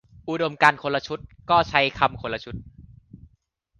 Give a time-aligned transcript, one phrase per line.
[0.29, 1.19] อุดมการณ์คนละชุด
[1.49, 2.55] ก็ใช้คำคนละชุด